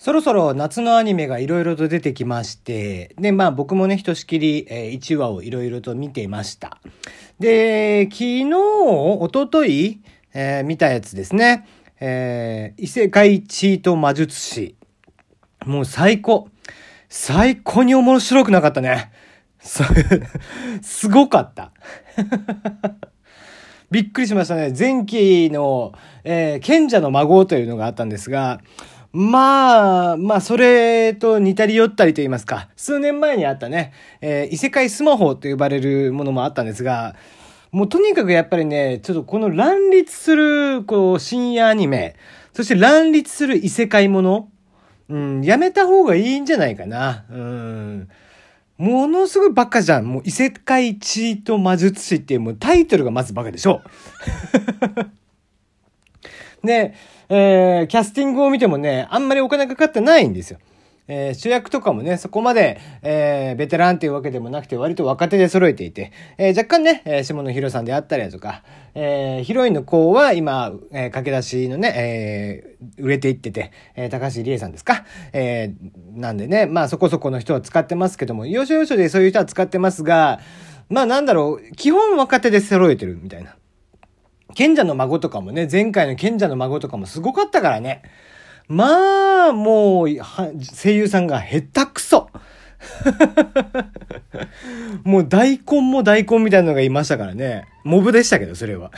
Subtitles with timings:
[0.00, 6.78] そろそろ夏のアニメがいろいろと出てきまして、で、まあ僕もね、ひとしきり、えー1話をいろいろと見ていました。
[7.38, 10.00] で、昨日、一昨日、
[10.32, 11.68] えー見たやつですね。
[12.00, 14.74] えー異世界チート魔術師。
[15.66, 16.48] もう最高。
[17.10, 19.12] 最高に面白くなかったね。
[20.80, 21.72] すごかった。
[23.92, 24.72] びっくりしましたね。
[24.72, 25.92] 前期の、
[26.24, 28.62] えー賢者の孫というのがあったんですが、
[29.12, 37.16] まあ、まあ、それと似たり寄ったりと言いますか、数年前にあったね、えー異世界スマホと呼ばれるものもあったんですが、
[37.72, 42.16] もうとにかくやっぱりね、ちょっとこの乱立する、こう、深夜アニメ、
[42.52, 44.48] そして乱立する異世界もの、
[45.08, 47.24] うん、やめた方がいいんじゃないかな。
[47.30, 48.08] うん。
[48.78, 50.06] ものすごいバカじゃん。
[50.06, 53.82] もう異世界チート魔術師っていうもうタイトルがまずバカでしょ。
[56.64, 56.94] で、
[57.28, 60.58] えーキャスティングを見てもね、あんまりお金かかってないんですよ。
[61.08, 68.62] えー主役とかもね、そこまで、えーベテランっていうわけでもなくて、割と若手で揃えていて、えー若干ね、えー下野紘さんであったりだとか、
[68.94, 75.04] えーヒロインの子は今、えー駆け出しのね、えー売れていってて、えー高橋理恵さんですか？
[75.32, 80.40] えーなんでね、まあそこそこの人は使ってますけども、要所要所でそういう人は使ってますが、
[80.88, 83.56] まあなんだろう、基本若手で揃えてるみたいな。
[84.54, 88.02] 賢者の孫とかもね、前回の賢者の孫とかもすごかったからね。
[88.68, 90.08] まあ、もう、
[90.74, 92.30] 声優さんが下手くそ。
[95.04, 97.66] もう大根も大根みたいなのがいましたからね。
[97.84, 98.90] モブでしたけど、それは。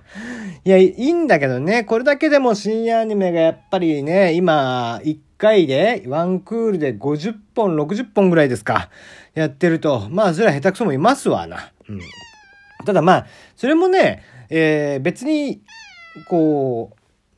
[0.64, 8.88] いや、いいんだけどね、これだけでも深夜アニメがやっぱりね、今、1回で、ワンクールで50本、60本ぐらいですか、
[9.34, 11.72] やってると、まあ、それは下手くそもいますわな。
[11.88, 12.00] うん。
[12.84, 15.62] ただまあ、それもね、えー別に、
[16.28, 16.92] こ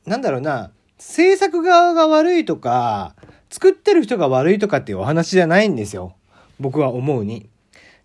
[0.05, 3.15] う、なんだろうな、制作側が悪いとか、
[3.49, 6.15] 作ってる人が悪いとかっていうお話じゃないんですよ。
[6.59, 7.49] 僕は思うに。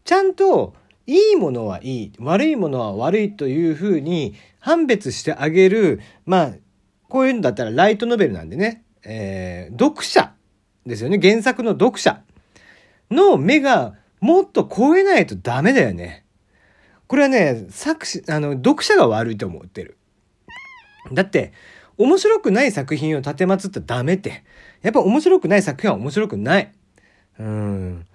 [0.04, 0.74] ちゃんと、
[1.06, 6.54] いいものはいい、悪いものは悪いというふうに判別してあげる、まあ、
[7.08, 10.32] こういうんだったらライトノベルなんでね、えー読者
[10.86, 11.18] ですよね。
[11.20, 12.22] 原作の読者
[13.10, 16.23] の目がもっと超えないとダメだよね。
[17.06, 19.98] これはね、作詞、あの、読者が悪いと思ってる。
[21.12, 21.52] だって、
[21.96, 24.42] 面白くない作品を立てまつったらダメって。
[24.82, 26.72] やっぱ面白くない作品は面白くない。
[27.38, 28.06] うん。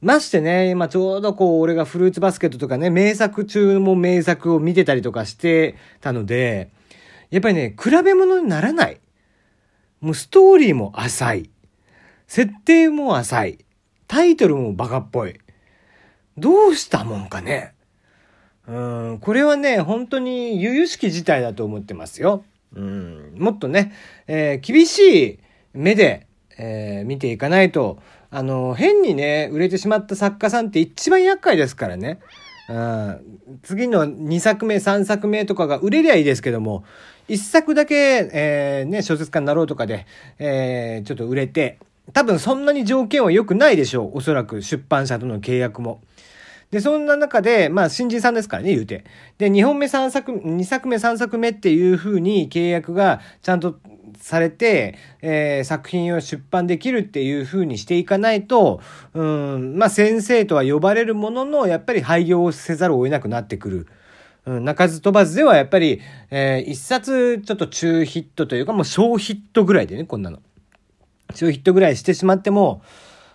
[0.00, 6.70] ましてね、今ちょうどこう、俺がフルーツバスケットとかね、名作中も名作を見てたりとかしてたので、
[7.30, 9.00] やっぱりね、比べ物にならない。
[10.00, 11.50] もうストーリーも浅い。
[12.26, 13.64] 設定も浅い。
[14.08, 15.38] タイトルもバカっぽい。
[16.38, 17.74] どうしたもんかね。
[18.66, 22.44] うん、これはね、本当に由々しき事態だと思ってますよ。
[22.74, 23.92] うん、もっとね、
[24.26, 25.38] えー厳しい
[25.72, 26.26] 目で、
[26.56, 27.98] えー見ていかないと、
[28.30, 32.20] あの、変にね、売れてしまった作家さんって一番厄介ですからね。
[32.68, 36.84] うん、次の2作目、3作目とかが売れりゃいいですけども、
[37.28, 40.06] 1作だけ、えーね、小説家になろうとかで、
[40.38, 41.78] えーちょっと売れて、
[42.12, 44.18] 多分そんなに条件は良くないでしょう。
[44.18, 46.00] おそらく出版社との契約も。
[46.70, 49.04] で、そんな中で、まあ、新人さんですからね、言うて。
[49.38, 53.76] で、2本目3作、2作目3作目っていう風に契約がちゃんと
[54.20, 58.80] されて、えー作品を出版できるっていう風にしていかないと、
[59.14, 63.86] うん、まあ、先生とは呼ばれるものの、やっぱり廃業をせざるを得なくなってくる。
[64.46, 70.38] うん、鳴かず飛ばずではやっぱり、えー一冊ちょっと中ヒットというか、もう小ヒットぐらいでね、こんなの。
[71.34, 72.82] 小ヒットぐらいしてしまっても、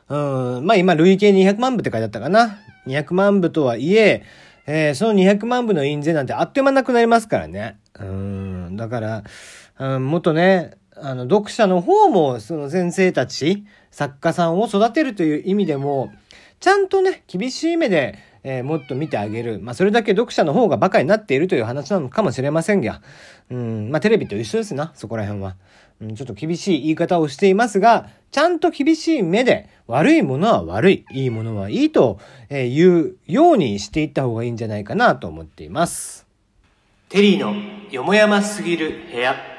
[0.07, 0.15] う
[0.61, 2.59] ん、まあ今累計200万部って書いてあったかな。
[2.87, 4.23] 200万部とはいえ、
[4.67, 7.79] えーその200万部の印税なんてあっという間なくなりますからね。
[7.99, 9.23] うん、だから、
[9.79, 16.11] うん、もっとね、あの、読者の方も、その先生たち、作家さんを育てるという意味でも、
[16.59, 19.59] ちゃんとね、厳しい目で、えーもっと見てあげる。
[19.59, 23.01] まあ、それだけ読者の方がバカになっているという話なのかもしれませんが、
[23.49, 25.55] うん、まあ、テレビと一緒ですな、そこら辺は。
[25.99, 32.19] うん、ちょっと厳しい言い方をしていますが、ちゃんと厳しい目で、悪いものは悪い、いいものはいいと、
[32.49, 36.27] えー言うようにしていった方がいいんじゃないかなと思っています。
[37.09, 37.55] テリーの
[37.91, 39.54] よもやますぎる部屋。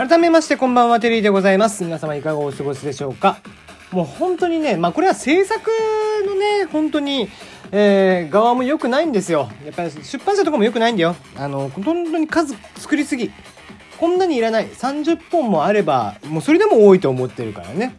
[0.00, 1.84] 改めましてこんばんはテリーでございます。
[1.84, 3.36] 皆様いかがお過ごしでしょうか？
[3.92, 5.70] もう本当にねまあこれは制作
[6.26, 7.28] のね本当に、
[7.70, 9.50] えー側も良くないんですよ。
[9.62, 11.16] やっぱり出版社とかも良くないんだよ。
[11.36, 13.30] あの本当に数作りすぎ。
[13.98, 14.68] こんなにいらない。
[14.70, 17.94] 30本もあればもうそれでも多いと思ってるからね。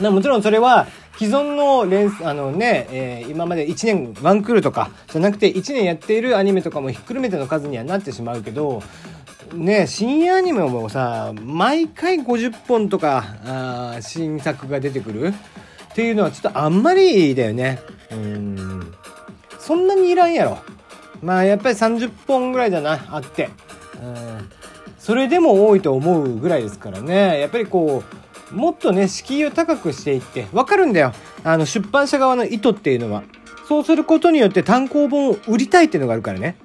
[0.00, 0.86] なもちろんそれは
[1.18, 8.80] 既存の連あのね、えー、今まで1年ワンクールとかじゃなくて1年やっているアニメとかもひっくるめての数にはなってしまうけど
[9.52, 15.28] ね深夜アニメもさ毎回50本とかあ新作が出てくる？
[15.28, 15.32] っ
[15.94, 17.78] ていうのはちょっとあんまりだよね。
[18.10, 18.92] うん。
[19.58, 20.58] そんなにいらんやろ。
[21.22, 23.48] まあやっぱり30本ぐらいだなあって。
[24.02, 24.50] うん。
[24.98, 27.38] それでも多いと思うぐらいですからね。
[27.40, 28.02] やっぱりこ
[28.50, 31.12] うもっとね敷居を高くしていってわかるんだよ。
[31.44, 33.22] あの出版社側の意図っていうのは。
[33.68, 36.56] そうすることによって単行本を売りたいっていうのがあるからね。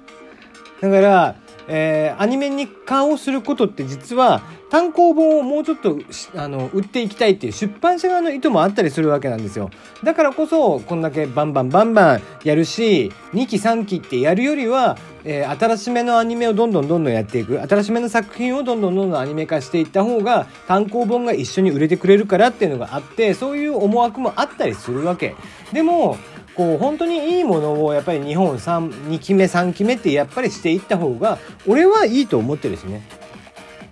[0.80, 1.36] だから
[1.72, 5.98] えー、アニメに化をすることって実は単行本をもうちょっと
[6.34, 9.70] あの売っていきたいっていう出版社側の意図もあったりするわけなんですよ。
[10.02, 17.60] だからこそこんだけバンバンバンバンやるし2期3期ってやるよりは、えー、新しめのアニメをどんどんどんどんやっていく。
[17.60, 25.36] 新しめの作品をどんどんどんどんアニメ化していった方が単行本が一緒に売れてくれるからっていうのがあってそういう思惑もあったりするわけ。
[25.72, 26.16] でも
[26.60, 33.02] こう本当にいいものをやっぱり日本2期目3期目ってやっぱりしていった方が俺はいいと思ってるしね。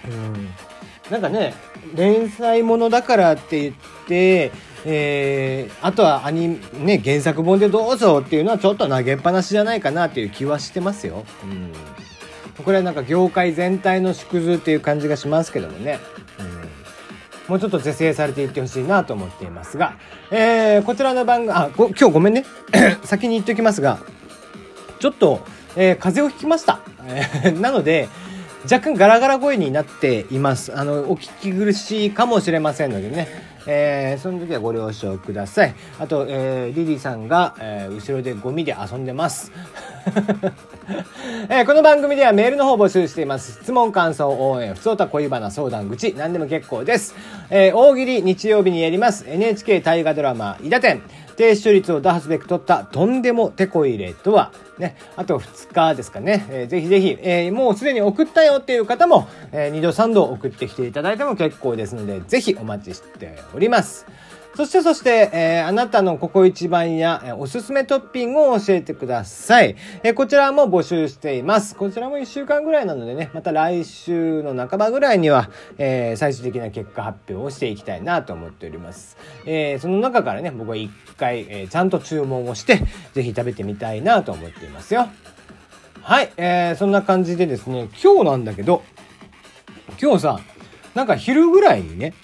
[0.06, 0.48] うん
[1.10, 1.54] なんかね
[1.94, 3.74] 連載ものだからって言っ
[4.06, 4.52] て、
[4.84, 11.24] えー、あとはアニね原作本でどうぞっていうのはちょっと投げっぱなしじゃないかなっていう気はしてますよ。
[11.44, 11.72] うん
[12.62, 16.00] これはなんか業界全体の縮図っていう感じがしますけどもね。
[17.48, 19.96] もうちょっと是正されていってほしいなと思っていますが、
[20.30, 22.44] えー、こちらの番組、あ、今日ごめんね。
[23.04, 23.98] 先に言っておきますが、
[25.00, 25.40] ちょっと、
[25.76, 26.80] えー、風邪をひきました。
[27.44, 28.08] え、なので、
[28.64, 30.76] 若干ガラガラ声になっています。
[30.76, 33.48] あの、お聞き苦しいかもしれませんのでね。
[33.70, 35.74] えー、その時はご了承ください。
[35.98, 39.52] あと、えー、リリーさんが、えー、後ろでゴミで遊んでます。
[41.48, 43.60] えー、この番組ではメールの方募集しています。
[43.62, 47.14] 質問、感想、応援、不相た恋バナ、相談口、何でも結構です。
[47.50, 51.02] えー、大喜利日曜日にやります NHK 大河ドラマ、伊田天。
[51.36, 64.04] 低視聴率を打破すべく取ったとんでもテコ入れとは、ね、あと2日ですかね、えー、ぜひぜひ、えー、もうすでに送ったよっていう方も、えー、2度3度送ってきていただいても結構ですので、ぜひお待ちしております。
[64.56, 69.76] そしてそして、えー、あなたのここ一番や、えー、おすすめトッピングを教えてください。
[70.02, 71.76] えー、こちらも募集しています。
[71.76, 79.16] こちらも1週間ぐらいなのでね、また来週の半ばぐらいには、えー、最終的な結果発表をしていきたいなと思っております。
[79.46, 85.08] えー、その中からね、僕は1回、えー、ちゃんと注文をして、ぜひ食べてみたいなと思っていますよ。
[86.02, 88.82] はい、えー、そんな感じでですね、今日なんだけど、
[90.02, 90.40] 今日さ、
[90.94, 92.14] なんか昼ぐらいにね、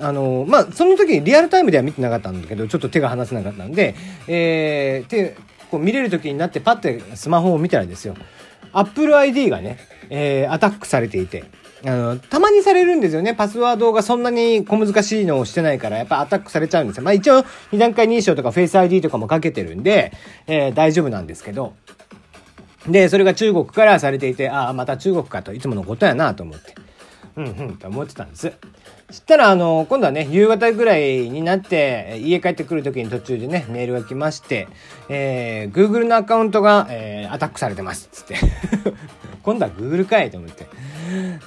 [0.00, 3.94] あのまあ、その時リアルタイムでは見てなかったんだけど、ちょっと手が離せなかったんで、
[4.26, 5.36] えー、手、
[5.70, 8.16] こう見れる時になってパッてスマホを見たらですよ、
[8.72, 11.44] Apple ID がね、えー、アタックされていて、
[11.84, 13.34] あの、たまにされるんですよね。
[13.34, 17.02] パスワードがそんなに小難しいのをしてないから、やっぱアタックされちゃうんですよ。
[17.02, 20.12] まあ一応、二段階認証とか Face ID とかもかけてるんで、
[20.46, 21.74] えー、大丈夫なんですけど。
[22.86, 26.74] で、それが中国からされていて、ああ、また中国かと、いつものことやなと思って。
[27.36, 28.52] うんうんと思ってたんです。
[29.10, 34.68] したら、あの、今度はね、夕方ぐらいになって、家帰ってくる時に途中でね、メールが来まして、
[35.08, 38.36] えー、Google のアカウントが、えー、アタックされてます、つって。
[39.42, 40.66] 今度は Google かいと思って。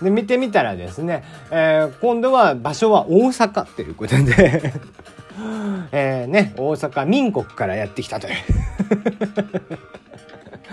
[0.01, 4.74] で、見てみたらですね、えー、今度は場所は大阪っていうことで
[5.92, 8.33] えー、ね、大阪民国からやってきたという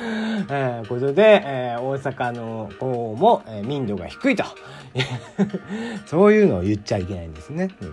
[0.51, 4.45] えー、ことで、えー、大阪の方も、えー、民度が低いと。
[6.07, 7.69] そういうのを言っちゃいけないんですね。
[7.81, 7.93] うん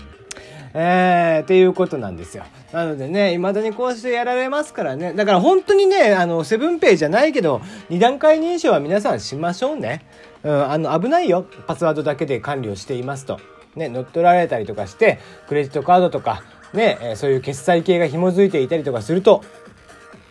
[0.74, 2.44] えー、っていうことなんですよ。
[2.72, 5.14] なのでね、未だにこうしてやられますからね。
[5.14, 10.06] だから本当にね、あの、セブンペイじゃないけど、二段階認証は皆さんしましょうね。
[10.44, 11.46] うん、あの、危ないよ。
[11.66, 13.40] パスワードだけで管理をしていますと。
[13.76, 19.44] ね、乗っ取られたりとかして、クレジットカードとか、ね、えそういう決済系が紐づいていたりとかすると、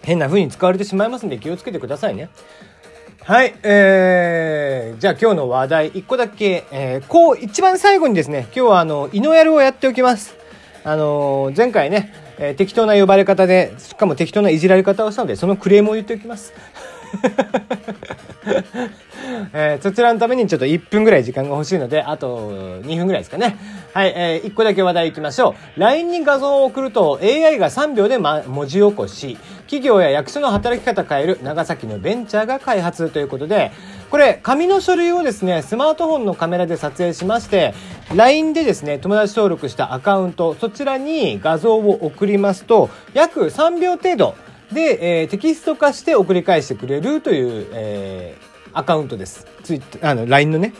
[0.02, 2.28] 変な風に使われてしまいますんで気をつけてくださいね。
[3.26, 10.36] はい、えー、じゃあ今日の話題1個だけ、えー、こう一番最後にですね、今日はあの、イノヤルをやっておきます。
[10.84, 16.54] あのー、前回ね、えー、適当な呼ばれ方で、しかも適当ないじられ方をしたので、そのクレームを言っておきます。
[19.52, 23.56] えー、そちらのためにちょっと1分ぐらい時間が欲しいので、あと2分ぐらいですかね。
[23.92, 25.80] はい、えー、1個だけ話題いきましょう。
[25.80, 33.72] LINE に画像を送ると AI が3秒で、ま、文字起こし、企業や役所の働き方変える長崎のベンチャーが開発ということで、
[34.10, 37.74] これ、紙の書類をですね、スマートフォンのカメラで撮影しまして、
[38.14, 44.36] LINE でですね、友達登録したアカウント、そちらに画像を送りますと、約3秒程度
[44.72, 49.46] で、えー、テキスト化して送り返してくれるという、えー、アカウントです。
[49.64, 50.72] ツイあの、LINE のね。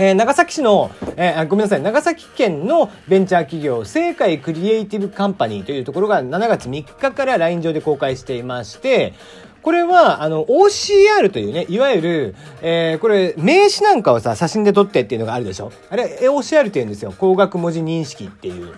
[0.00, 9.14] えー、長崎市の、えー、ごめんなさい、長崎県のベンチャー企業、正解クリエイティブカンパニーというところが7月3日から LINE 上で公開していまして、
[9.60, 15.72] これは、あの、OCR というね、いわゆる、えー、これ、名詞なんかをさ、写真で撮ってっていうのがあるでしょ？
[15.90, 17.10] あれ、OCR って言うんですよ。
[17.10, 18.74] 光学文字認識っていう。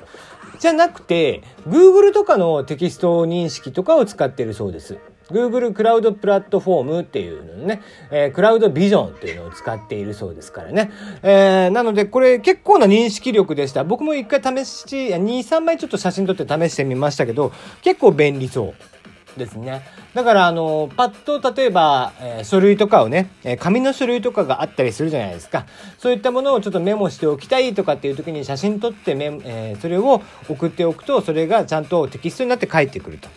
[0.59, 4.97] じゃなくて、Google とかのテキスト認識とかを使ってるそうです。
[5.31, 10.91] Google クラウドプラットフォームっていうのね、えー、クラウドビジョンっていうのを使っているそうですからね。
[11.23, 13.85] えー、なのでこれ結構な認識力でした。
[13.85, 19.01] 僕も一回試し、2、3枚ちょっと写真撮って試してみましたけど、結構便利そう。
[19.37, 19.83] ですね。
[20.15, 25.67] だから、あの、パッと、例えば、えー、書類とかをね、えー、紙の書類とかがあったりするじゃないですか。
[25.99, 33.29] そういったものをちょっとメモしておきたいとかっていう時に写真撮ってメ、えー、それを送っておくと、それがちゃんとテキストになって返ってくると。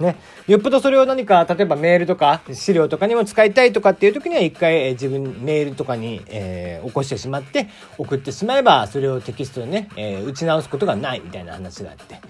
[0.00, 0.16] ね。
[0.46, 12.20] よっぽどそれを何か、例えばメールとか資料とかにも使いたいとかっていう時には一回、えー、自分メールとかに、えー、起こしてしまって送ってしまえばそれをテキストでね、えー、打ち直すことがないみたいな話があって。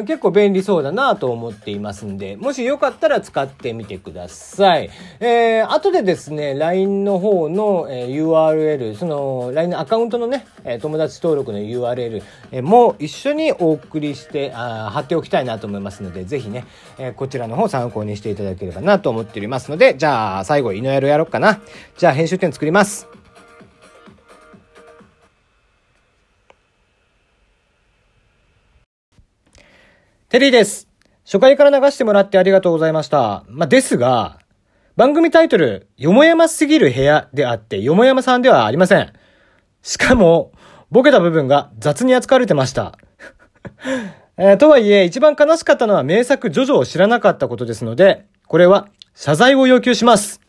[0.00, 4.90] 結構便利そうだなと思っていますんで、もしよかったら使ってみてください。
[5.20, 16.64] えー、後でですね、LINE の方の、え、URL、その LINE のアカウントのね、え、友達登録の URL、え、も一緒にお送りしてあ、貼っておきたいなと思いますので、ぜひね、
[16.98, 21.60] え、こちらの方参考にしていただければなと思っておりますので、じゃあ最後、イノヤロやろうかな。
[21.96, 23.21] じゃあ編集点作ります。
[30.32, 30.88] テリーです。
[31.26, 33.44] 初回から流してもらってありがとうございました。
[33.48, 34.38] まあ、ですが、
[34.96, 39.12] 番組タイトル、よもやますぎる部屋であって、よもやまさんではありません。
[39.82, 40.52] しかも、
[40.90, 42.96] ボケた部分が雑に扱われてました。
[44.38, 50.40] えー、とはいえ、一番悲しかったのは名作ジョジョを知らなかったことですので、これは謝罪を要求します。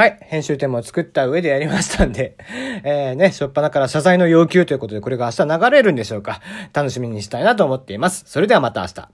[0.00, 0.18] はい。
[0.22, 2.34] 編集点も作った上でやりましたんで、
[2.84, 6.40] えー、ね、しょっぱなから謝罪の要求ということで、これが明日流れるんでしょうか。
[6.72, 8.24] 楽しみにしたいなと思っています。
[8.26, 9.08] それではまた明日。